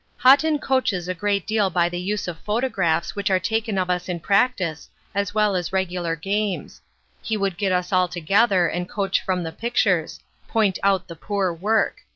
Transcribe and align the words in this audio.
"Haughton 0.17 0.57
coaches 0.57 1.07
a 1.07 1.13
great 1.13 1.45
deal 1.45 1.69
by 1.69 1.87
the 1.87 1.99
use 1.99 2.27
of 2.27 2.39
photographs 2.39 3.15
which 3.15 3.29
are 3.29 3.39
taken 3.39 3.77
of 3.77 3.87
us 3.91 4.09
in 4.09 4.19
practice 4.19 4.89
as 5.13 5.35
well 5.35 5.55
as 5.55 5.71
regular 5.71 6.15
games. 6.15 6.81
He 7.21 7.37
would 7.37 7.55
get 7.55 7.71
us 7.71 7.93
all 7.93 8.07
together 8.07 8.67
and 8.67 8.89
coach 8.89 9.21
from 9.23 9.43
the 9.43 9.51
pictures 9.51 10.19
point 10.47 10.79
out 10.81 11.07
the 11.07 11.15
poor 11.15 11.53
work. 11.53 11.97